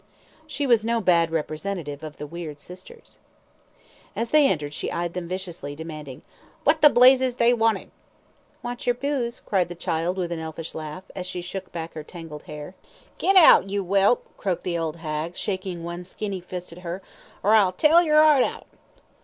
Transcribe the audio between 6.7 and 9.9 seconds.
the blazes they wanted." "Want your booze," cried the